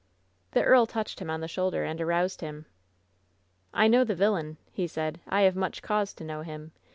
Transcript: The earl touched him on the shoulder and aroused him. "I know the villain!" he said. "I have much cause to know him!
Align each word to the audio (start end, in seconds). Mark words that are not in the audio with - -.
The 0.53 0.63
earl 0.63 0.87
touched 0.87 1.19
him 1.19 1.29
on 1.29 1.41
the 1.41 1.47
shoulder 1.47 1.83
and 1.83 2.01
aroused 2.01 2.41
him. 2.41 2.65
"I 3.71 3.87
know 3.87 4.03
the 4.03 4.15
villain!" 4.15 4.57
he 4.71 4.87
said. 4.87 5.19
"I 5.27 5.41
have 5.41 5.55
much 5.55 5.83
cause 5.83 6.11
to 6.15 6.23
know 6.23 6.41
him! 6.41 6.71